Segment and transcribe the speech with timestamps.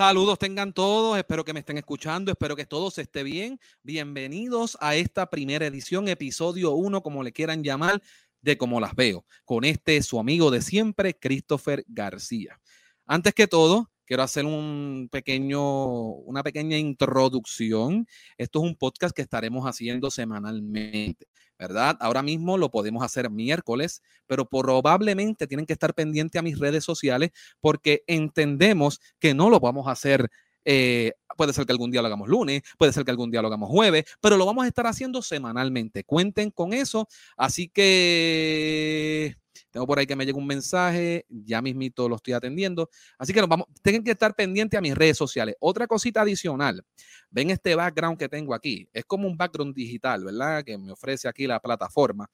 [0.00, 3.60] Saludos tengan todos, espero que me estén escuchando, espero que todos esté bien.
[3.82, 8.00] Bienvenidos a esta primera edición, episodio 1, como le quieran llamar,
[8.40, 12.58] de Como las veo, con este su amigo de siempre, Christopher García.
[13.04, 18.06] Antes que todo, quiero hacer un pequeño, una pequeña introducción.
[18.38, 21.26] Esto es un podcast que estaremos haciendo semanalmente.
[21.60, 21.98] ¿Verdad?
[22.00, 26.82] Ahora mismo lo podemos hacer miércoles, pero probablemente tienen que estar pendientes a mis redes
[26.84, 30.30] sociales porque entendemos que no lo vamos a hacer.
[30.64, 33.48] Eh, puede ser que algún día lo hagamos lunes, puede ser que algún día lo
[33.48, 36.02] hagamos jueves, pero lo vamos a estar haciendo semanalmente.
[36.04, 37.06] Cuenten con eso.
[37.36, 39.36] Así que
[39.70, 42.90] tengo por ahí que me llega un mensaje, ya mismito lo estoy atendiendo.
[43.18, 45.54] Así que nos vamos, tienen que estar pendientes a mis redes sociales.
[45.60, 46.84] Otra cosita adicional,
[47.30, 48.88] ven este background que tengo aquí.
[48.92, 50.64] Es como un background digital, ¿verdad?
[50.64, 52.28] Que me ofrece aquí la plataforma.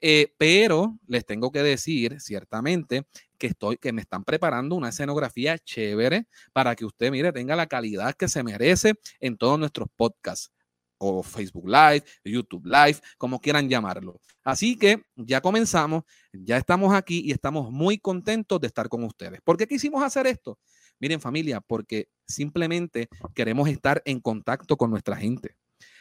[0.00, 3.06] Eh, pero les tengo que decir, ciertamente,
[3.38, 7.66] que estoy, que me están preparando una escenografía chévere para que usted, mire, tenga la
[7.66, 10.52] calidad que se merece en todos nuestros podcasts
[10.98, 14.20] o Facebook Live, YouTube Live, como quieran llamarlo.
[14.42, 19.40] Así que ya comenzamos, ya estamos aquí y estamos muy contentos de estar con ustedes.
[19.42, 20.58] ¿Por qué quisimos hacer esto?
[20.98, 25.56] Miren familia, porque simplemente queremos estar en contacto con nuestra gente.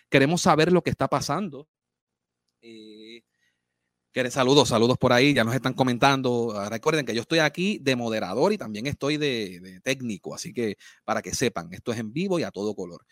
[0.10, 1.68] Queremos saber lo que está pasando.
[2.62, 3.24] Eh,
[4.30, 6.54] saludos, saludos por ahí, ya nos están comentando.
[6.56, 10.54] Ah, recuerden que yo estoy aquí de moderador y también estoy de, de técnico, así
[10.54, 13.06] que para que sepan, esto es en vivo y a todo color.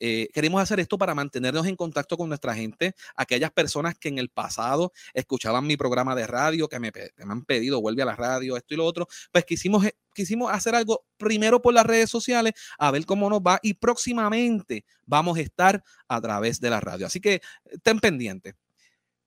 [0.00, 4.18] Eh, queremos hacer esto para mantenernos en contacto con nuestra gente, aquellas personas que en
[4.18, 8.56] el pasado escuchaban mi programa de radio, que me, han pedido, vuelve a la radio,
[8.56, 12.54] esto y lo otro, pues quisimos, eh, quisimos hacer algo primero por las redes sociales,
[12.78, 17.06] a ver cómo nos va y próximamente vamos a estar a través de la radio.
[17.06, 18.54] Así que estén pendientes.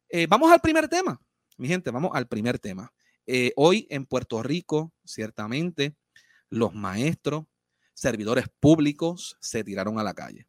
[0.10, 1.20] Eh, vamos al primer tema,
[1.58, 2.92] mi gente, vamos al primer tema.
[3.56, 5.96] hoy en Puerto Rico, ciertamente,
[6.50, 7.46] los maestros,
[7.94, 10.48] servidores públicos se tiraron a la calle.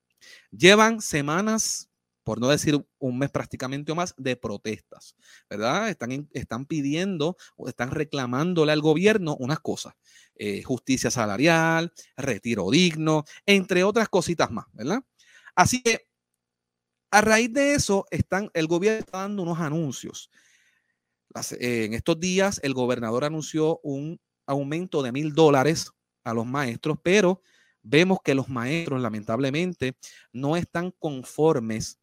[0.51, 1.91] Llevan semanas,
[2.25, 5.17] por no decir un mes prácticamente o más, de protestas,
[5.51, 5.89] ¿verdad?
[5.89, 9.95] Están, están pidiendo o están reclamándole al gobierno unas cosas.
[10.35, 15.05] Eh, justicia salarial, retiro digno, entre otras cositas más, ¿verdad?
[15.55, 16.07] Así que
[17.13, 20.31] a raíz de eso, están, el gobierno está dando unos anuncios.
[21.61, 25.93] Eh, en estos días, el gobernador anunció un aumento de mil dólares
[26.25, 27.43] a los maestros, pero
[27.83, 29.97] vemos que los maestros lamentablemente
[30.33, 31.99] no están conformes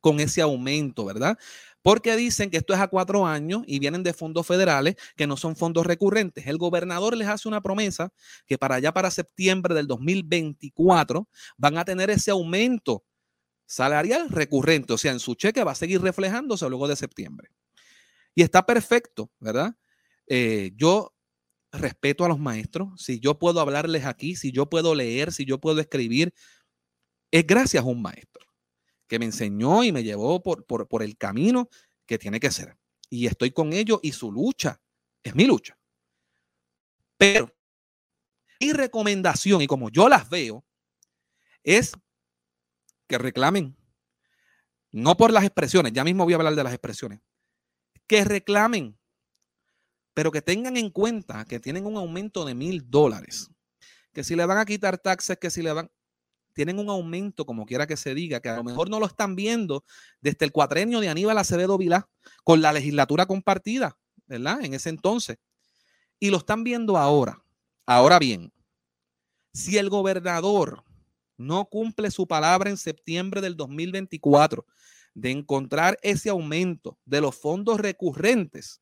[0.00, 1.36] con ese aumento, ¿verdad?
[1.82, 5.36] Porque dicen que esto es a cuatro años y vienen de fondos federales que no
[5.36, 6.46] son fondos recurrentes.
[6.46, 8.12] El gobernador les hace una promesa
[8.46, 13.04] que para allá, para septiembre del 2024, van a tener ese aumento
[13.66, 14.92] salarial recurrente.
[14.92, 17.50] O sea, en su cheque va a seguir reflejándose luego de septiembre.
[18.34, 19.74] Y está perfecto, ¿verdad?
[20.28, 21.15] Eh, yo
[21.80, 25.58] respeto a los maestros, si yo puedo hablarles aquí, si yo puedo leer, si yo
[25.60, 26.32] puedo escribir,
[27.30, 28.46] es gracias a un maestro
[29.08, 31.68] que me enseñó y me llevó por, por, el camino
[32.06, 32.76] que tiene que ser.
[33.08, 34.80] Y estoy con ellos y su lucha
[35.22, 35.78] es mi lucha.
[37.16, 37.54] Pero
[38.60, 40.64] mi recomendación, y como yo las veo,
[41.62, 41.92] es
[43.06, 43.76] que reclamen,
[44.90, 47.20] no por las expresiones, ya mismo voy a hablar de las expresiones,
[48.06, 48.95] que reclamen
[50.16, 53.50] pero que tengan en cuenta que tienen un aumento de mil dólares,
[54.14, 55.90] que si le van a quitar taxes, que si le van,
[56.54, 59.36] tienen un aumento, como quiera que se diga, que a lo mejor no lo están
[59.36, 59.84] viendo
[60.22, 62.08] desde el cuatrenio de Aníbal Acevedo Vilá,
[62.44, 64.64] con la legislatura compartida, ¿verdad?
[64.64, 65.36] En ese entonces.
[66.18, 67.44] Y lo están viendo ahora.
[67.84, 68.50] Ahora bien,
[69.52, 70.82] si el gobernador
[71.36, 74.64] no cumple su palabra en septiembre del 2024
[75.12, 78.80] de encontrar ese aumento de los fondos recurrentes,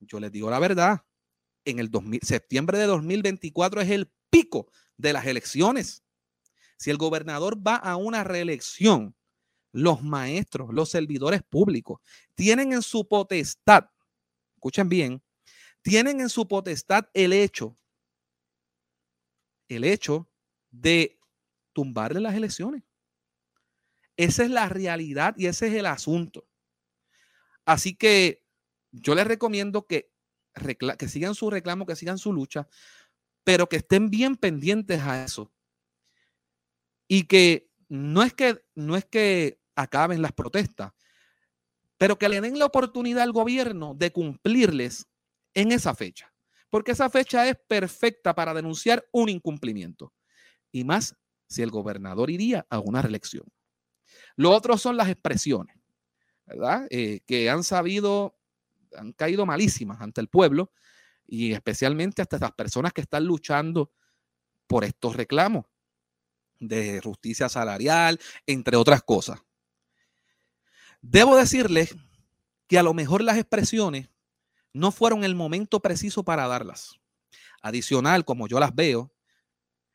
[0.00, 1.04] yo les digo la verdad,
[1.64, 1.90] en el
[2.22, 6.04] septiembre de 2024 es el pico de las elecciones.
[6.76, 9.14] Si el gobernador va a una reelección,
[9.72, 12.00] los maestros, los servidores públicos,
[12.34, 13.90] tienen en su potestad,
[14.54, 15.22] escuchen bien,
[15.82, 17.76] tienen en su potestad el hecho,
[19.68, 20.30] el hecho
[20.70, 21.18] de
[21.72, 22.82] tumbarle las elecciones.
[24.16, 26.48] Esa es la realidad y ese es el asunto.
[27.64, 28.47] Así que
[28.92, 30.10] yo les recomiendo que,
[31.06, 32.68] sigan su reclamo, que sigan su lucha,
[33.44, 35.52] pero que estén bien pendientes a eso.
[37.06, 40.92] Y que no es que, no es que acaben las protestas,
[41.96, 45.06] pero que le den la oportunidad al gobierno de cumplirles
[45.54, 46.32] en esa fecha,
[46.70, 50.12] porque esa fecha es perfecta para denunciar un incumplimiento.
[50.70, 51.16] Y más
[51.48, 53.44] si el gobernador iría a una reelección.
[54.36, 55.76] Lo otro son las expresiones,
[56.46, 56.86] ¿verdad?
[56.90, 58.37] Eh, que han sabido
[58.96, 60.72] han caído malísimas ante el pueblo
[61.26, 63.92] y especialmente hasta las personas que están luchando
[64.66, 65.66] por estos reclamos
[66.58, 69.40] de justicia salarial, entre otras cosas.
[71.00, 71.94] Debo decirles
[72.66, 74.08] que a lo mejor las expresiones
[74.72, 76.98] no fueron el momento preciso para darlas.
[77.62, 79.12] Adicional, como yo las veo,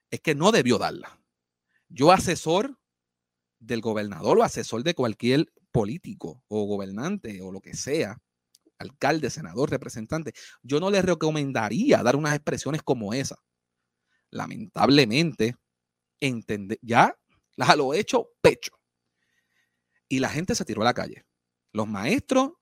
[0.09, 1.11] es que no debió darlas.
[1.89, 2.79] Yo asesor
[3.59, 8.21] del gobernador o asesor de cualquier político o gobernante o lo que sea,
[8.79, 13.37] alcalde, senador, representante, yo no le recomendaría dar unas expresiones como esa.
[14.29, 15.55] Lamentablemente,
[16.19, 17.17] entender, ya
[17.55, 18.71] las lo hecho pecho.
[20.07, 21.25] Y la gente se tiró a la calle.
[21.71, 22.53] Los maestros,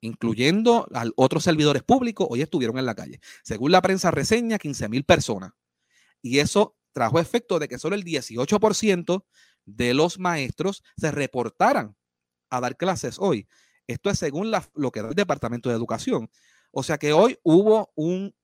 [0.00, 3.20] incluyendo a otros servidores públicos, hoy estuvieron en la calle.
[3.42, 5.52] Según la prensa reseña, 15 mil personas.
[6.22, 9.24] Y eso trajo efecto de que solo el 18%
[9.66, 11.96] de los maestros se reportaran
[12.50, 13.48] a dar clases hoy.
[13.86, 16.30] Esto es según lo que da el Departamento de Educación.
[16.70, 18.34] O sea que hoy hubo un,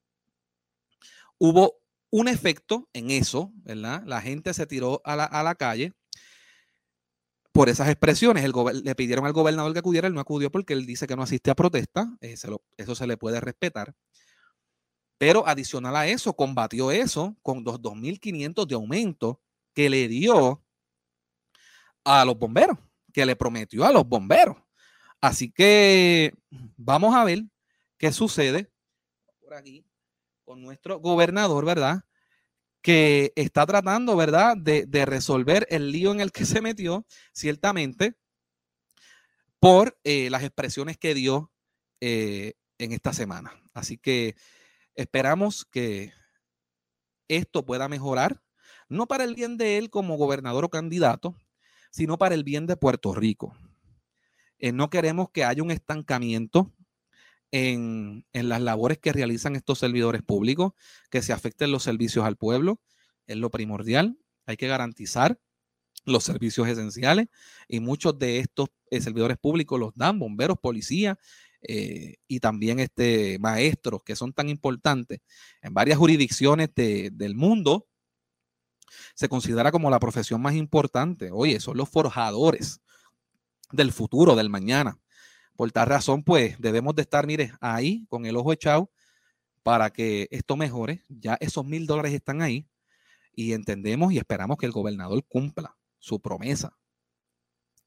[1.38, 4.02] hubo un efecto en eso, ¿verdad?
[4.06, 5.92] La gente se tiró a la, calle
[7.52, 8.44] por esas expresiones.
[8.44, 8.52] El
[8.84, 11.50] le pidieron al gobernador que acudiera, él no acudió porque él dice que no asiste
[11.50, 12.34] a protesta, eh,
[12.76, 13.94] eso se le puede respetar.
[15.18, 19.40] Pero adicional a eso, combatió eso con los 2.500 de aumento
[19.74, 20.64] que le dio
[22.04, 22.78] a los bomberos,
[23.12, 24.56] que le prometió a los bomberos.
[25.20, 26.32] Así que
[26.76, 27.44] vamos a ver
[27.98, 28.70] qué sucede
[29.40, 29.84] por aquí
[30.44, 32.04] con nuestro gobernador, ¿verdad?
[32.82, 38.16] Que está tratando, ¿verdad?, de, resolver el lío en el que se metió, ciertamente,
[39.58, 41.52] por eh, las expresiones que dio
[42.00, 43.52] eh, en esta semana.
[43.74, 44.34] Así que
[44.94, 46.12] esperamos que
[47.28, 48.42] esto pueda mejorar,
[48.88, 51.36] no para el bien de él como gobernador o candidato,
[51.90, 53.54] sino para el bien de Puerto Rico.
[54.60, 56.70] Eh, no queremos que haya un estancamiento
[57.50, 60.72] en, las labores que realizan estos servidores públicos,
[61.10, 62.80] que se afecten los servicios al pueblo.
[63.26, 64.18] Es lo primordial.
[64.46, 65.40] Hay que garantizar
[66.04, 67.28] los servicios esenciales
[67.68, 71.16] y muchos de estos eh, servidores públicos los dan bomberos, policías
[71.62, 75.20] eh, y también este, maestros que son tan importantes
[75.62, 77.86] en varias jurisdicciones del mundo.
[79.14, 81.30] Se considera como la profesión más importante.
[81.32, 82.80] Oye, son los forjadores
[83.72, 84.98] del futuro, del mañana.
[85.56, 88.90] Por tal razón, pues debemos de estar, mire, ahí con el ojo echado
[89.62, 91.04] para que esto mejore.
[91.08, 92.66] Ya esos mil dólares están ahí
[93.34, 96.78] y entendemos y esperamos que el gobernador cumpla su promesa.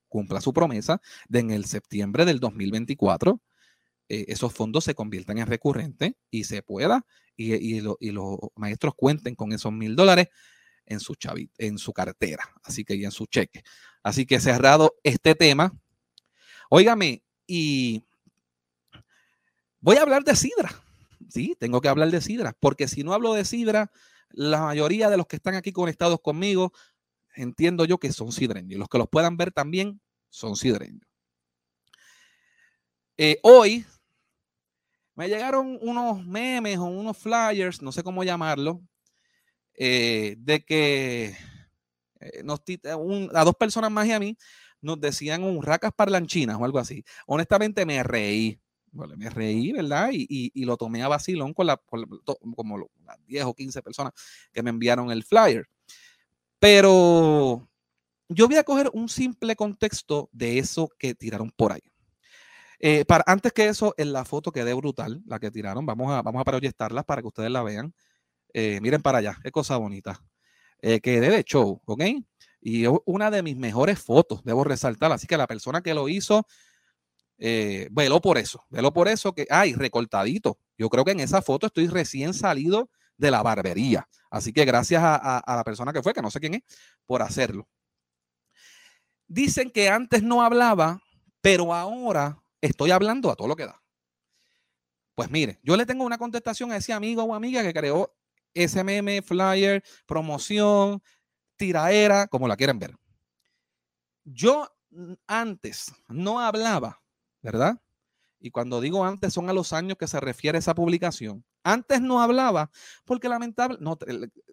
[0.07, 3.41] Cumpla su promesa de en el septiembre del 2024
[4.09, 9.33] eh, esos fondos se conviertan en recurrentes y se pueda y, y, los maestros cuenten
[9.33, 10.27] con esos mil dólares
[10.85, 11.15] en su,
[11.57, 13.63] en su cartera, así que y en su cheque.
[14.01, 15.74] Así que cerrado este tema.
[16.69, 18.03] Óigame, y
[19.80, 20.71] voy a hablar de sidra.
[21.30, 23.91] Sí, tengo que hablar de sidra, porque si no hablo de sidra,
[24.30, 26.74] la mayoría de los que están aquí conectados conmigo,
[27.35, 28.80] entiendo yo que son sidreños.
[28.80, 31.07] Los que los puedan ver también son sidreños.
[33.18, 33.85] Eh, hoy
[35.16, 38.81] me llegaron unos memes o unos flyers, no sé cómo llamarlo,
[39.75, 41.35] eh, de que
[42.19, 42.61] eh, nos,
[43.33, 44.37] a dos personas más y a mí
[44.81, 47.03] nos decían un racas parlanchinas o algo así.
[47.25, 48.59] Honestamente me reí,
[48.92, 50.09] me reí, ¿verdad?
[50.11, 51.81] Y, lo tomé a vacilón con, la,
[52.56, 54.13] como las 10 o 15 personas
[54.51, 55.68] que me enviaron el flyer.
[56.59, 57.68] Pero
[58.30, 61.81] yo voy a coger un simple contexto de eso que tiraron por ahí.
[62.80, 65.85] Eh, para, antes que eso, en la foto quedé brutal, la que tiraron.
[65.85, 67.94] Vamos a, vamos a proyectarla para que ustedes la vean.
[68.54, 70.24] Eh, miren para allá, qué cosa bonita.
[70.80, 72.04] Eh, quedé de show, ¿ok?
[72.62, 75.12] Y una de mis mejores fotos, debo resaltar.
[75.12, 76.45] Así que la persona que lo hizo,
[77.38, 80.60] eh, veló por eso, veló por eso que, ay, recortadito.
[80.78, 84.07] Yo creo que en esa foto estoy recién salido de la barbería.
[84.30, 86.62] Así que gracias a, la persona que fue, que no sé quién es,
[87.06, 87.68] por hacerlo.
[89.28, 91.02] Dicen que antes no hablaba,
[91.42, 93.81] pero ahora estoy hablando a todo lo que da.
[95.16, 98.16] Pues mire, yo le tengo una contestación a ese amigo o amiga que creó
[98.56, 101.02] SMM, flyer, promoción,
[101.56, 102.95] tiraera, como la quieren ver.
[104.24, 104.68] Yo
[105.28, 107.02] antes no hablaba,
[107.42, 107.81] ¿verdad?
[108.40, 111.45] Y cuando digo antes son a los años que se refiere esa publicación.
[111.64, 112.69] Antes no hablaba
[113.06, 113.98] porque lamentable, no,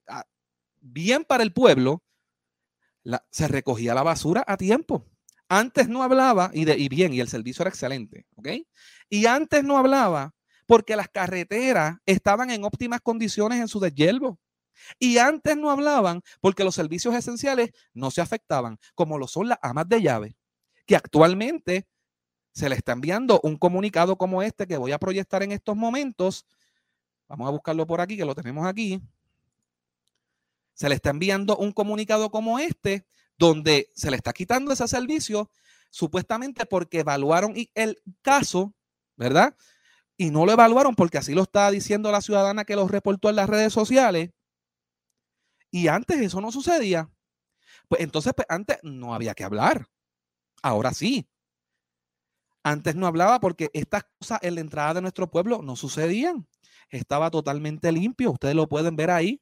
[0.07, 0.25] ah,
[0.81, 2.03] bien para el pueblo,
[3.31, 5.05] se recogía la basura a tiempo.
[5.49, 8.49] Antes no hablaba y, de, y bien, y el servicio era excelente, ¿ok?
[9.09, 10.33] Y antes no hablaba
[10.71, 14.39] porque las carreteras estaban en óptimas condiciones en su deshiervo.
[15.01, 19.59] Y antes no hablaban porque los servicios esenciales no se afectaban, como lo son las
[19.63, 20.37] amas de llave,
[20.87, 21.89] que actualmente
[22.53, 26.47] se le está enviando un comunicado como este que voy a proyectar en estos momentos.
[27.27, 29.03] Vamos a buscarlo por aquí, que lo tenemos aquí.
[30.75, 33.05] se le está enviando un comunicado como este,
[33.37, 35.51] donde se le está quitando ese servicio,
[35.91, 38.73] supuestamente porque evaluaron el caso,
[39.17, 39.57] ¿verdad?
[40.21, 43.37] Y no lo evaluaron porque así lo está diciendo la ciudadana que lo reportó en
[43.37, 44.29] las redes sociales.
[45.71, 47.11] Y antes eso no sucedía.
[47.89, 49.87] Pues entonces, pues, antes no había que hablar.
[50.63, 51.27] Ahora sí.
[52.63, 56.47] Antes no hablaba porque estas cosas en la entrada de nuestro pueblo no sucedían.
[56.91, 58.33] Estaba totalmente limpio.
[58.33, 59.41] Ustedes lo pueden ver ahí.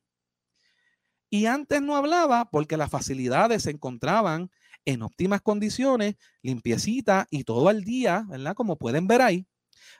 [1.28, 4.52] Y antes no hablaba porque las facilidades se encontraban
[4.84, 8.54] en óptimas condiciones, limpiecita y todo al día, ¿verdad?
[8.54, 9.48] Como pueden ver ahí.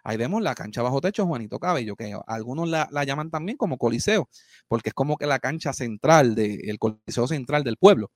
[0.04, 4.28] Ahí vemos la cancha bajo techo Juanito Cabello, que algunos la, llaman también como coliseo,
[4.68, 8.10] porque es como que la cancha central, de, el coliseo central del pueblo.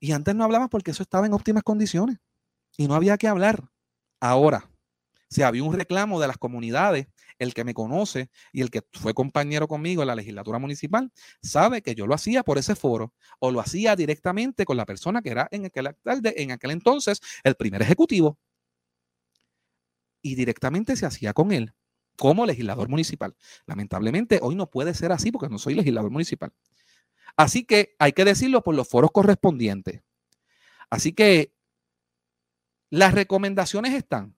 [0.00, 2.18] Y antes no hablaba porque eso estaba en óptimas condiciones
[2.76, 3.70] y no había que hablar.
[4.20, 4.70] Ahora,
[5.28, 9.14] si había un reclamo de las comunidades, el que me conoce y el que fue
[9.14, 11.12] compañero conmigo en la legislatura municipal,
[11.42, 15.22] sabe que yo lo hacía por ese foro o lo hacía directamente con la persona
[15.22, 18.38] que era en aquel, en aquel entonces el primer ejecutivo.
[20.26, 21.72] Y directamente se hacía con él
[22.16, 23.36] como legislador municipal.
[23.64, 26.52] Lamentablemente hoy no puede ser así porque no soy legislador municipal.
[27.36, 30.02] Así que hay que decirlo por los foros correspondientes.
[30.90, 31.54] Así que
[32.90, 34.36] las recomendaciones están.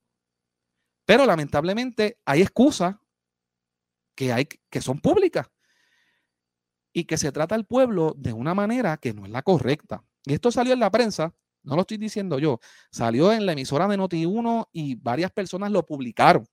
[1.06, 2.96] Pero lamentablemente hay excusas
[4.14, 5.50] que, hay, que son públicas
[6.92, 10.04] y que se trata al pueblo de una manera que no es la correcta.
[10.26, 11.34] Y esto salió en la prensa,
[11.68, 12.58] no lo estoy diciendo yo,
[12.90, 16.46] salió en la emisora de Noti1 y varias personas lo publicaron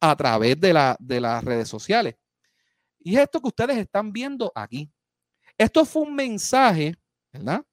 [0.00, 2.16] a través de, la, de las redes sociales.
[2.98, 4.90] Y esto que ustedes están viendo aquí.
[5.58, 6.96] Esto fue un mensaje,
[7.32, 7.64] ¿verdad?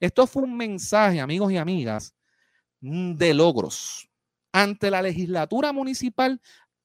[0.00, 2.14] Esto fue un mensaje, amigos y amigas,
[2.80, 4.08] de logros
[4.52, 6.40] ante la legislatura municipal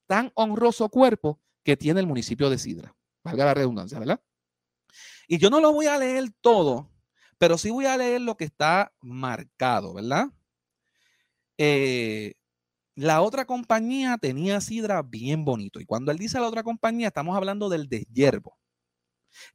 [0.06, 2.94] tan honroso cuerpo que tiene el municipio de Sidra.
[3.24, 4.20] Valga la redundancia, ¿verdad?
[5.26, 6.90] Y yo no lo voy a leer todo,
[7.38, 10.28] pero sí voy a leer lo que está marcado, ¿verdad?
[11.58, 12.34] Eh,
[12.96, 15.80] la otra compañía tenía sidra bien bonito.
[15.80, 18.58] Y cuando él dice la otra compañía, estamos hablando del deshiervo,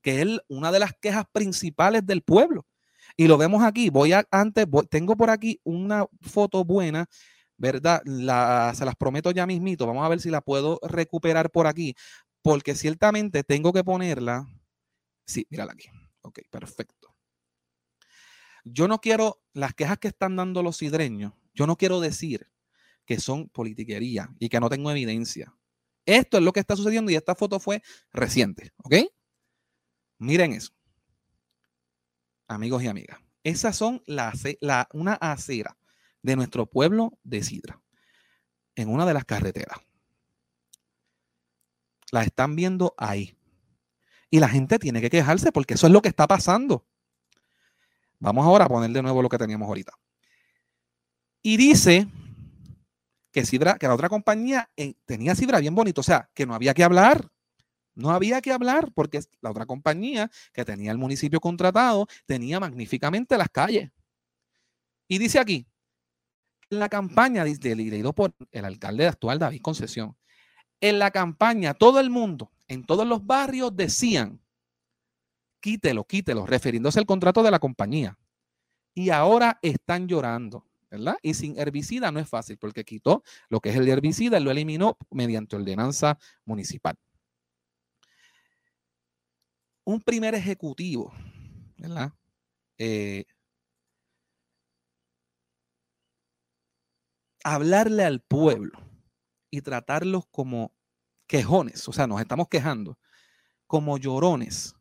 [0.02, 2.66] que es una de las quejas principales del pueblo.
[3.18, 3.90] Y lo vemos aquí.
[3.90, 7.08] Voy a, antes, tengo por aquí una foto buena
[7.60, 8.02] ¿verdad?
[8.74, 9.86] se las prometo ya mismito.
[9.86, 11.96] Vamos a ver si la puedo recuperar por aquí,
[12.42, 14.48] porque ciertamente tengo que ponerla.
[15.26, 15.90] Sí, mírala aquí.
[16.22, 17.09] Ok, perfecto.
[18.64, 22.50] Yo no quiero, las quejas que están dando los sidreños, yo no quiero decir
[23.06, 25.54] que son politiquería y que no tengo evidencia.
[26.06, 28.96] Esto es lo que está sucediendo y esta foto fue reciente, ¿ok?
[30.20, 30.74] Miren eso.
[32.48, 34.34] Amigos y amigas, esas son la,
[34.94, 35.78] una acera
[36.22, 37.82] de nuestro pueblo de Sidra,
[38.76, 39.78] en una de las carreteras.
[42.12, 43.36] La están viendo ahí.
[44.32, 46.86] Y la gente tiene que quejarse porque eso es lo que está pasando.
[48.20, 49.94] Vamos ahora a poner de nuevo lo que teníamos ahorita.
[51.42, 52.08] Y dice
[53.32, 56.54] que Sidra, que la otra compañía eh, tenía Sidra bien bonito, o sea, que no
[56.54, 57.30] había que hablar.
[57.96, 63.38] No había que hablar porque la otra compañía que tenía el municipio contratado tenía magníficamente
[63.38, 63.92] las calles.
[65.08, 65.66] Y dice aquí,
[66.70, 70.16] en la campaña, liderado por el alcalde actual, David Concesión,
[70.80, 74.40] en la campaña todo el mundo, en todos los barrios decían,
[75.60, 78.18] quítelo, quítelo, refiriéndose al contrato de la compañía.
[78.94, 81.18] Y ahora están llorando, ¿verdad?
[81.22, 84.52] Y sin herbicida no es fácil, porque quitó lo que es el herbicida y lo
[84.52, 86.96] eliminó mediante ordenanza municipal.
[89.86, 91.14] Un primer ejecutivo,
[91.78, 92.12] ¿verdad?
[92.78, 93.26] Eh,
[97.44, 98.80] hablarle al pueblo
[99.50, 100.74] y tratarlos como
[101.28, 102.98] quejones, o sea, nos estamos quejando,
[103.68, 104.76] como llorones,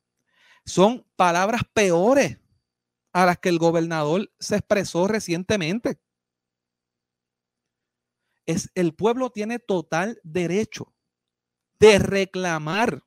[0.69, 2.39] son palabras peores
[3.13, 5.99] a las que el gobernador se expresó recientemente.
[8.47, 10.95] Es, el pueblo tiene total derecho
[11.81, 13.03] de reclamar,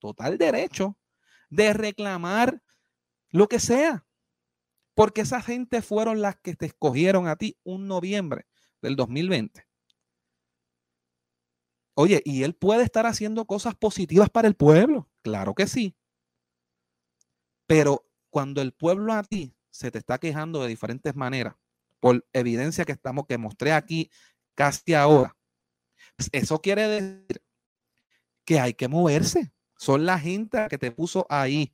[0.00, 0.98] total derecho
[1.48, 2.62] de reclamar
[3.30, 4.06] lo que sea,
[4.94, 8.46] porque esa gente fueron las que te escogieron a ti un noviembre
[8.82, 9.66] del 2020.
[11.94, 15.08] Oye, ¿y él puede estar haciendo cosas positivas para el pueblo?
[15.22, 15.96] Claro que sí.
[17.70, 21.54] Pero cuando el pueblo a ti se te está quejando de diferentes maneras,
[22.00, 24.10] por evidencia que estamos, que mostré aquí
[24.56, 25.36] casi ahora,
[26.16, 27.44] pues eso quiere decir
[28.44, 29.52] que hay que moverse.
[29.76, 31.72] Son la gente que te puso ahí.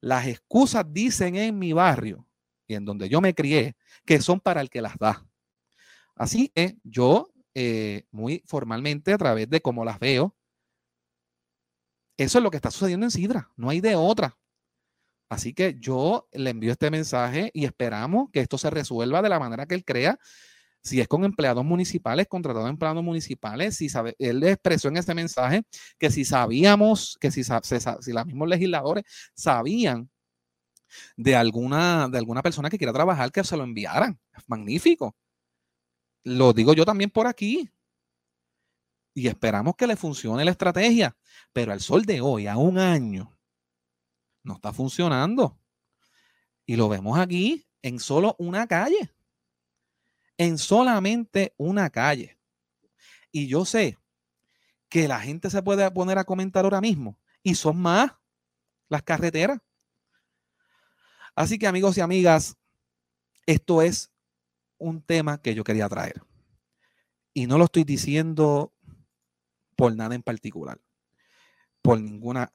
[0.00, 2.28] Las excusas dicen en mi barrio
[2.68, 5.26] y en donde yo me crié que son para el que las da.
[6.14, 10.36] Así que yo, eh, muy formalmente, a través de cómo las veo,
[12.16, 14.38] Eso es lo que está sucediendo en Sidra, no hay de otra.
[15.28, 19.38] Así que yo le envío este mensaje y esperamos que esto se resuelva de la
[19.38, 20.18] manera que él crea.
[20.82, 25.64] Si es con empleados municipales, contratados empleados municipales, si sabe, él expresó en ese mensaje
[25.98, 29.04] que si sabíamos, que si, si los mismos legisladores
[29.34, 30.08] sabían
[31.16, 34.18] de alguna, de alguna persona que quiera trabajar, que se lo enviaran.
[34.46, 35.16] Magnífico.
[36.24, 37.70] Lo digo yo también por aquí.
[39.14, 41.16] Y esperamos que le funcione la estrategia.
[41.52, 43.37] Pero al sol de hoy, a un año,
[44.48, 45.60] no está funcionando.
[46.66, 49.12] Y lo vemos aquí en solo una calle.
[50.36, 52.38] En solamente una calle.
[53.30, 53.98] Y yo sé
[54.88, 57.18] que la gente se puede poner a comentar ahora mismo.
[57.42, 58.12] Y son más
[58.88, 59.60] las carreteras.
[61.36, 62.56] Así que amigos y amigas,
[63.46, 64.10] esto es
[64.78, 66.22] un tema que yo quería traer.
[67.34, 68.72] Y no lo estoy diciendo
[69.76, 70.80] por nada en particular,
[71.82, 72.52] por ninguna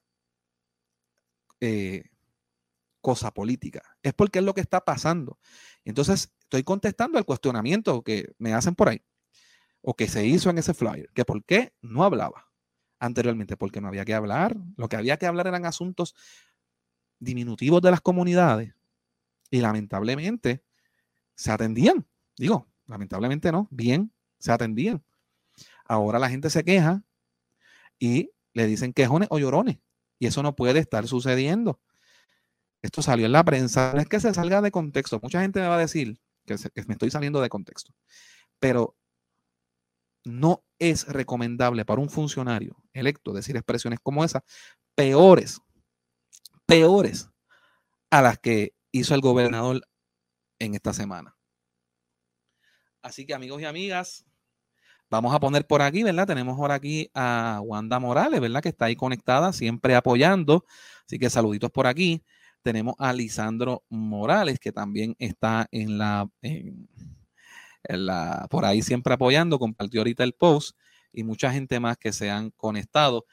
[1.66, 2.04] eh,
[3.00, 3.82] cosa política.
[4.02, 5.40] Es porque es lo que está pasando.
[5.86, 9.02] Entonces, estoy contestando al cuestionamiento que me hacen por ahí,
[9.82, 12.50] o que se hizo en ese flyer, que por qué no hablaba
[13.00, 14.58] anteriormente, porque no había que hablar.
[14.76, 16.16] Lo que había que hablar eran asuntos
[17.20, 18.74] diminutivos de las comunidades
[19.50, 20.66] y lamentablemente
[21.36, 22.06] se atendían.
[22.36, 25.02] Digo, lamentablemente no, bien, se atendían.
[25.86, 27.04] Ahora la gente se queja
[28.00, 29.78] y le dicen quejones o llorones
[30.24, 31.82] y eso no puede estar sucediendo.
[32.82, 35.20] Esto salió en la prensa, no es que se salga de contexto.
[35.22, 37.94] Mucha gente me va a decir que, que me estoy saliendo de contexto,
[38.58, 38.96] pero
[40.24, 44.44] no es recomendable para un funcionario electo decir expresiones como esas,
[44.96, 45.60] peores
[46.66, 47.30] peores
[48.10, 49.82] a las que hizo el gobernador
[50.58, 51.36] en esta semana.
[53.02, 54.26] Así que amigos y amigas,
[55.14, 56.26] vamos a poner por aquí, ¿verdad?
[56.26, 58.62] Tenemos por aquí a Wanda Morales, ¿verdad?
[58.62, 60.66] Que está ahí conectada, siempre apoyando.
[61.06, 62.24] Así que saluditos por aquí.
[62.64, 66.88] Tenemos a Lisandro Morales, que también está en la, en,
[67.84, 70.78] la, por ahí siempre apoyando, compartió ahorita el post
[71.12, 73.26] y mucha gente más que se han conectado.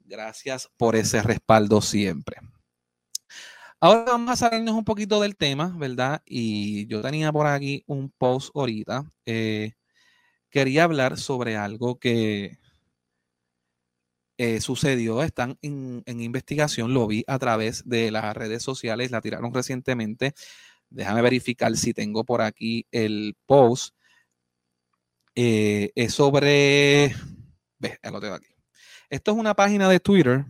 [0.00, 2.36] Gracias por ese respaldo siempre.
[3.80, 6.22] Ahora vamos a salirnos un poquito del tema, ¿verdad?
[6.26, 9.10] Y yo tenía por aquí un post ahorita.
[9.24, 9.72] Eh,
[10.56, 12.58] quería hablar sobre algo que
[14.38, 19.52] eh, sucedió, están en, investigación, lo vi a través de las redes sociales, la tiraron
[19.52, 20.32] recientemente.
[20.88, 23.94] Déjame verificar si tengo por aquí el post.
[25.34, 27.14] Eh, es sobre,
[27.78, 28.48] ve, lo tengo aquí.
[29.10, 30.46] Esto es una página de Twitter.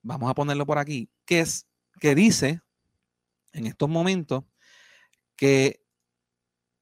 [0.00, 1.10] Vamos a ponerlo por aquí.
[1.26, 1.66] Que, es,
[2.00, 2.62] que dice
[3.52, 4.44] en estos momentos
[5.36, 5.84] que,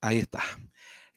[0.01, 0.45] ahí está,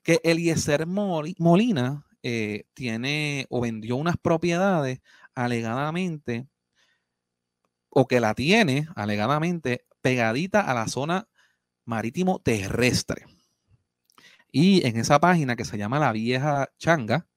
[0.03, 4.99] que Eliezer Molina eh, tiene o vendió unas propiedades
[5.35, 6.47] alegadamente
[7.89, 11.27] o que la tiene alegadamente pegadita a la zona
[11.85, 13.25] marítimo terrestre.
[14.51, 17.27] Y en esa página que se llama La Vieja Changa,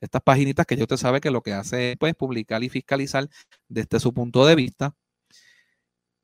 [0.00, 3.28] estas paginitas que yo te sabe que lo que hace es pues, publicar y fiscalizar
[3.68, 4.94] desde su punto de vista.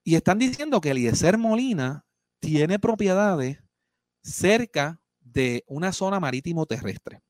[0.04, 2.04] Y están diciendo que Eliezer Molina
[2.40, 3.62] tiene propiedades
[4.22, 5.01] cerca
[5.32, 7.20] de una zona marítimo terrestre.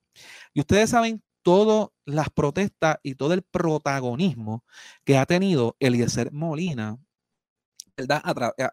[0.53, 4.65] Y ustedes saben todas las protestas y todo el protagonismo
[5.05, 6.99] que ha tenido Eliezer Molina
[7.97, 8.23] ¿verdad?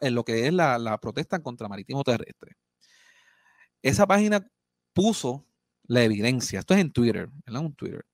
[0.02, 2.56] en lo que es la, la protesta contra marítimo terrestre.
[3.82, 4.46] Esa página
[4.94, 5.46] puso
[5.84, 6.60] la evidencia.
[6.60, 7.62] Esto es en Twitter, ¿verdad?
[7.62, 8.06] Un Twitter.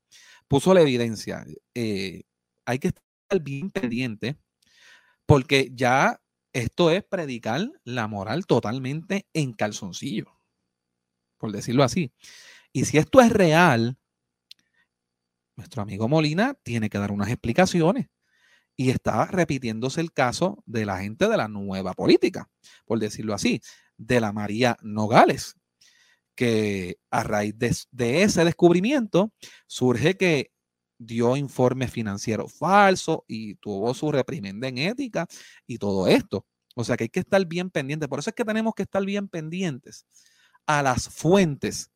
[0.47, 1.45] Puso la evidencia.
[1.73, 2.23] Eh,
[2.65, 4.37] hay que estar bien pendiente
[5.25, 6.21] porque ya
[6.53, 10.34] esto es predicar la moral totalmente en calzoncillo,
[11.37, 12.11] por decirlo así.
[12.71, 13.97] Y si esto es real,
[15.55, 18.07] nuestro amigo Molina tiene que dar unas explicaciones.
[18.77, 22.49] Y está repitiéndose el caso de la gente de la nueva política,
[22.85, 23.61] por decirlo así,
[23.95, 25.55] de la María Nogales,
[26.35, 29.31] que a raíz de, ese descubrimiento
[29.67, 30.51] surge que
[30.97, 35.25] dio informes financieros falsos y tuvo su reprimenda en ética
[35.65, 36.45] y todo esto.
[36.75, 38.09] O sea que hay que estar bien pendientes.
[38.09, 40.05] Por eso es que tenemos que estar bien pendientes
[40.65, 41.91] a las fuentes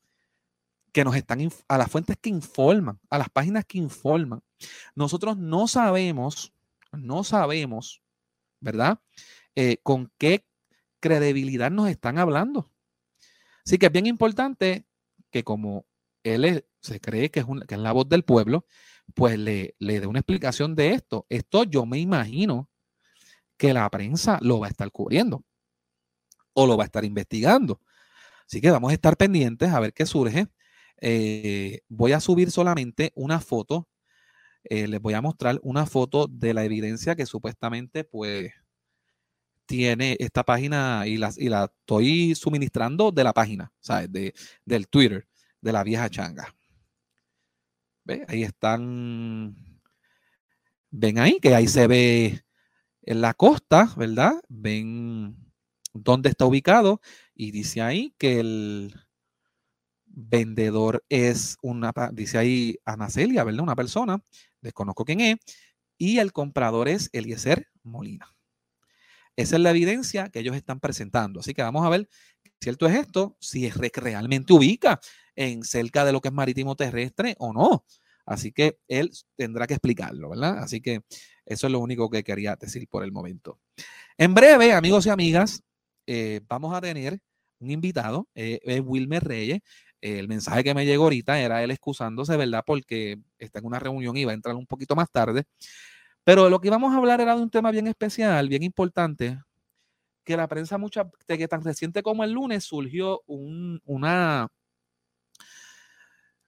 [0.91, 4.41] que nos están, a las fuentes que informan, a las páginas que informan.
[4.95, 6.53] Nosotros no sabemos,
[6.91, 8.01] no sabemos,
[8.59, 8.99] ¿verdad?
[9.55, 10.45] Eh, con qué
[10.99, 12.71] credibilidad nos están hablando.
[13.65, 14.85] Así que es bien importante
[15.31, 15.85] que como
[16.23, 18.65] él se cree que es, que es la voz del pueblo,
[19.15, 21.25] pues le, le dé una explicación de esto.
[21.29, 22.69] Esto yo me imagino
[23.57, 25.43] que la prensa lo va a estar cubriendo
[26.53, 27.81] o lo va a estar investigando.
[28.49, 30.47] Así que vamos a estar pendientes a ver qué surge.
[31.01, 33.87] Eh, voy a subir solamente una foto
[34.63, 38.51] eh, les voy a mostrar una foto de la evidencia que supuestamente pues
[39.65, 44.11] tiene esta página y la, y estoy suministrando de la página, ¿sabes?
[44.11, 44.33] De,
[44.65, 45.27] del Twitter,
[45.61, 46.53] de la vieja changa.
[48.03, 48.25] ¿Ve?
[48.27, 49.55] Ahí están.
[50.91, 52.43] Ven ahí, que ahí se ve
[53.03, 54.33] en la costa, ¿verdad?
[54.49, 55.37] Ven
[55.93, 56.99] dónde está ubicado
[57.39, 58.93] y dice ahí que el
[60.05, 63.63] vendedor es una, dice ahí Ana Celia, ¿verdad?
[63.63, 64.21] Una persona,
[64.59, 65.37] desconozco quién es,
[65.97, 68.35] y el comprador es Eliezer Molina.
[69.37, 71.39] Esa es la evidencia que ellos están presentando.
[71.39, 72.09] Así que vamos a ver
[72.59, 74.99] cierto es esto, si es realmente ubica
[75.33, 77.85] en cerca de lo que es marítimo terrestre o no.
[78.25, 80.57] Así que él tendrá que explicarlo, ¿verdad?
[80.59, 81.05] Así que
[81.45, 83.61] eso es lo único que quería decir por el momento.
[84.17, 85.63] En breve, amigos y amigas,
[86.05, 87.21] eh, vamos a tener
[87.59, 89.59] un invitado, eh, es Wilmer Reyes.
[90.01, 92.63] el mensaje que me llegó ahorita era él excusándose, ¿verdad?
[92.65, 95.43] Porque está en una reunión y va a entrar un poquito más tarde.
[96.23, 99.39] Pero lo que íbamos a hablar era de un tema bien especial, bien importante,
[100.23, 104.47] que la prensa mucha, que tan reciente como el lunes surgió una,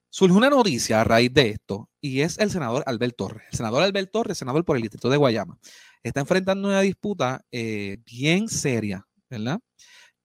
[0.08, 3.42] surgió una noticia a raíz de esto, y es el senador Albert Torres.
[3.50, 5.58] El senador Albert Torres, senador por el distrito de Guayama,
[6.02, 9.58] está enfrentando una disputa eh, bien seria, ¿verdad?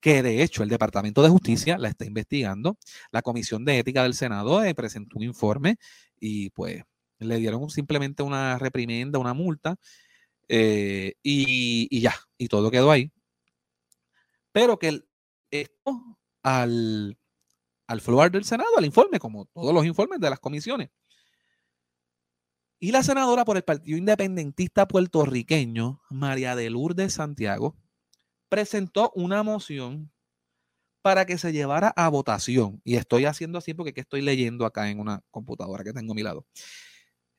[0.00, 2.78] Que de hecho el Departamento de Justicia la está investigando.
[3.10, 5.76] La Comisión de Ética del Senado eh, presentó un informe
[6.20, 6.84] y pues
[7.18, 9.76] le dieron simplemente una reprimenda, una multa,
[10.48, 13.12] eh, y, ya, y todo quedó ahí.
[14.52, 15.02] Pero que
[15.50, 17.18] esto al,
[17.86, 20.90] al floor del Senado, al informe, como todos los informes de las comisiones.
[22.80, 27.76] Y la senadora por el Partido Independentista puertorriqueño, María de Lourdes Santiago,
[28.48, 30.10] presentó una moción
[31.02, 32.80] para que se llevara a votación.
[32.84, 36.22] Y estoy haciendo así porque estoy leyendo acá en una computadora que tengo a mi
[36.22, 36.46] lado.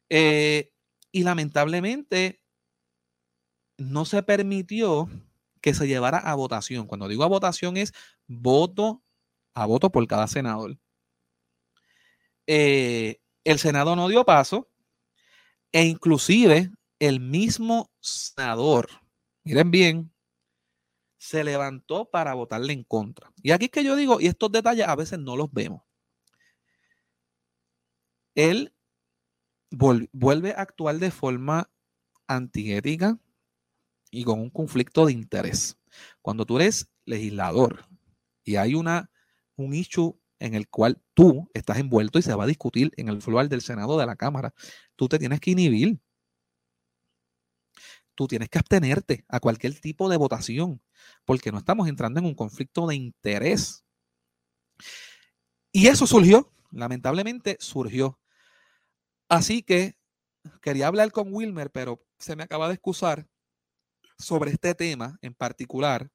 [0.09, 0.71] Eh,
[1.11, 2.41] y lamentablemente
[3.77, 5.09] no se permitió
[5.61, 6.87] que se llevara a votación.
[6.87, 7.93] Cuando digo a votación es
[8.27, 9.03] voto
[9.53, 10.77] a voto por cada senador.
[12.47, 14.69] Eh, el Senado no dio paso
[15.71, 18.89] e inclusive el mismo senador,
[19.43, 20.13] miren bien,
[21.19, 23.31] se levantó para votarle en contra.
[23.43, 25.83] Y aquí es que yo digo, y estos detalles a veces no los vemos.
[28.35, 28.73] Él
[29.69, 31.69] vuelve a actuar de forma
[32.25, 33.19] antiética
[34.09, 35.77] y con un conflicto de interés.
[36.21, 37.85] Cuando tú eres legislador
[38.45, 39.11] y hay una,
[39.57, 43.21] un issue en el cual tú estás envuelto y se va a discutir en el
[43.21, 44.53] floor del Senado de la Cámara,
[44.95, 45.99] tú te tienes que inhibir.
[48.19, 50.81] Tú tienes que abstenerte a cualquier tipo de votación,
[51.23, 53.85] porque no estamos entrando en un conflicto de interés.
[55.71, 58.19] Y eso surgió, lamentablemente surgió.
[59.29, 59.95] Así que
[60.61, 63.25] quería hablar con Wilmer, pero se me acaba de excusar
[64.17, 66.11] sobre este tema en particular,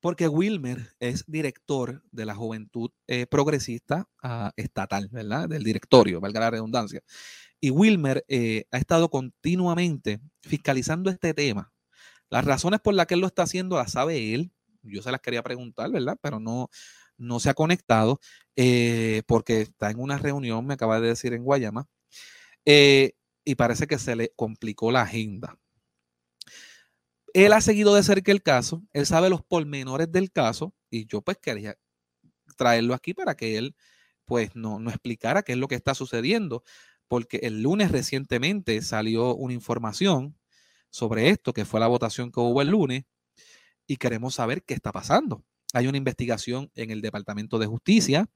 [0.00, 5.48] porque Wilmer es director de la Juventud eh, Progresista ah, Estatal, ¿verdad?
[5.48, 7.02] Del directorio, valga la redundancia.
[7.60, 11.72] Y Wilmer eh, ha estado continuamente fiscalizando este tema.
[12.30, 14.52] Las razones por las que él lo está haciendo las sabe él.
[14.82, 16.16] Yo se las quería preguntar, ¿verdad?
[16.22, 16.70] Pero no,
[17.18, 18.20] no se ha conectado
[18.56, 21.86] eh, porque está en una reunión, me acaba de decir en Guayama,
[22.64, 23.12] eh,
[23.44, 25.58] y parece que se le complicó la agenda.
[27.34, 31.20] Él ha seguido de cerca el caso, él sabe los pormenores del caso y yo
[31.22, 31.76] pues quería
[32.56, 33.76] traerlo aquí para que él
[34.24, 36.62] pues no, no explicara qué es lo que está sucediendo,
[37.08, 40.38] porque el lunes recientemente salió una información
[40.90, 43.04] sobre esto, que fue la votación que hubo el lunes,
[43.86, 48.28] y queremos saber qué está pasando hay una investigación en el Departamento de Justicia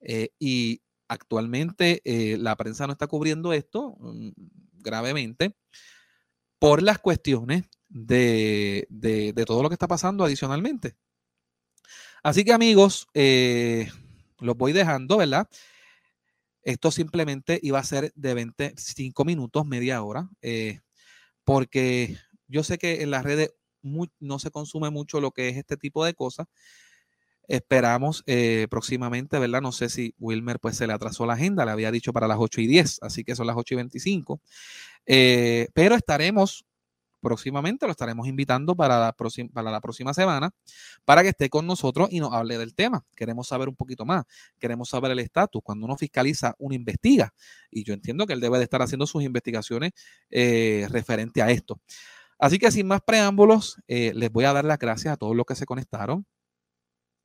[0.00, 4.30] eh, y actualmente eh, la prensa no está cubriendo esto mm,
[4.72, 5.54] gravemente
[6.58, 8.86] por las cuestiones de,
[9.46, 10.96] todo lo que está pasando adicionalmente.
[12.22, 13.88] Así que amigos, eh,
[14.40, 15.48] los voy dejando, ¿verdad?
[16.66, 20.28] Esto simplemente iba a ser de 25 minutos, media hora,
[21.44, 22.16] porque
[22.48, 26.04] yo sé que en las redes no se consume mucho lo que es este tipo
[26.04, 26.48] de cosas.
[27.48, 29.62] Esperamos eh, próximamente, ¿verdad?
[29.62, 32.38] No sé si Wilmer pues se le atrasó la agenda, le había dicho para las
[32.40, 34.40] 8 y 10, así que son las 8 y 25.
[35.06, 36.64] Eh, pero estaremos
[37.20, 40.50] próximamente, lo estaremos invitando para la, próxima, para la próxima semana
[41.04, 43.04] para que esté con nosotros y nos hable del tema.
[43.14, 44.24] Queremos saber un poquito más,
[44.58, 45.62] queremos saber el estatus.
[45.64, 47.32] Cuando uno fiscaliza, uno investiga
[47.70, 49.92] y yo entiendo que él debe de estar haciendo sus investigaciones
[50.30, 51.80] eh, referente a esto.
[52.38, 55.46] Así que sin más preámbulos, eh, les voy a dar las gracias a todos los
[55.46, 56.26] que se conectaron.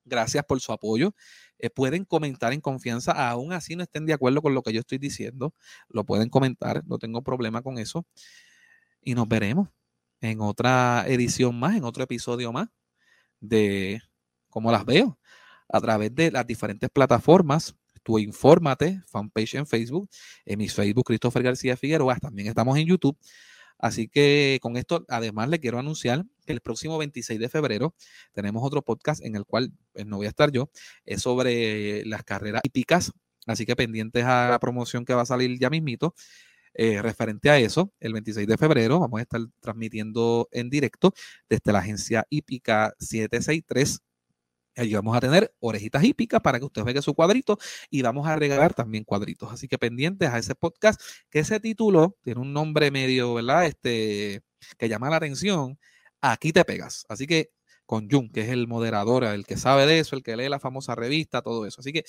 [0.06, 1.14] Gracias por su apoyo.
[1.60, 4.80] Eh, pueden comentar en confianza, aún así no estén de acuerdo con lo que yo
[4.80, 5.54] estoy diciendo.
[5.90, 8.06] Lo pueden comentar, no tengo problema con eso.
[9.04, 9.70] Y nos veremos
[10.22, 12.70] en otra edición más, en otro episodio más
[13.40, 14.02] de
[14.50, 15.20] cómo las veo
[15.68, 17.76] a través de las diferentes plataformas.
[18.04, 20.10] Tú infórmate, fanpage en Facebook,
[20.46, 23.18] en mi Facebook Christopher García Figueroa, también estamos en YouTube.
[23.78, 27.96] Así que con esto, además, le quiero anunciar que el próximo 26 de febrero
[28.32, 30.70] tenemos otro podcast en el cual pues, no voy a estar yo,
[31.04, 33.12] es sobre las carreras hípicas.
[33.48, 36.14] Así que pendientes a la promoción que va a salir ya mismito.
[36.74, 41.14] Eh, referente a eso, el 26 de febrero vamos a estar transmitiendo en directo
[41.50, 44.02] desde la agencia hípica 763
[44.76, 47.58] Allí vamos a tener orejitas hípicas para que usted vea su cuadrito
[47.90, 49.52] y vamos a regalar también cuadritos.
[49.52, 53.66] Así que pendientes a ese podcast, que ese título tiene un nombre medio, ¿verdad?
[53.66, 54.42] Este,
[54.78, 55.78] que llama la atención.
[56.22, 57.06] Aquí te pegas.
[57.10, 57.52] Así que
[57.86, 60.60] con Jun, que es el moderador, el que sabe de eso, el que lee la
[60.60, 61.82] famosa revista, todo eso.
[61.82, 62.06] Así que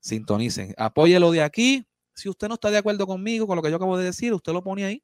[0.00, 1.86] sintonicen, apóyelo de aquí.
[2.18, 4.52] Si usted no está de acuerdo conmigo, con lo que yo acabo de decir, usted
[4.52, 5.02] lo pone ahí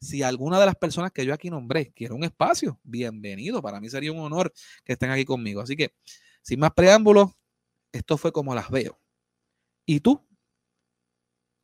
[0.00, 3.60] si alguna de las personas que yo aquí nombré quiere un espacio, bienvenido.
[3.60, 4.52] Para mí sería un honor
[4.84, 5.60] que estén aquí conmigo.
[5.60, 5.94] Así que,
[6.42, 7.30] sin más preámbulos,
[7.92, 8.98] esto fue como las veo.
[9.86, 10.26] ¿Y tú?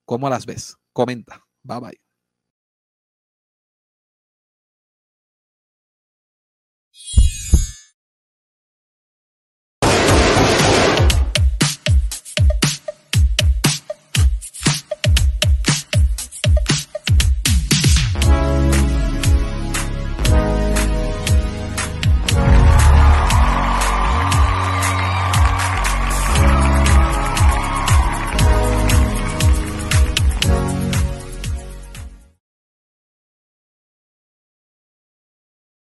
[0.04, 0.76] ¿Cómo las ves?
[0.92, 1.46] Comenta.
[1.62, 2.05] Bye bye.